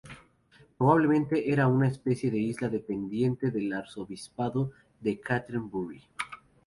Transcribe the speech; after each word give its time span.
Probablemente 0.79 1.51
era 1.53 1.67
una 1.67 1.87
especie 1.87 2.31
de 2.31 2.39
isla 2.39 2.69
dependiente 2.69 3.51
del 3.51 3.71
arzobispado 3.71 4.71
de 4.99 5.19
Canterbury. 5.19 6.01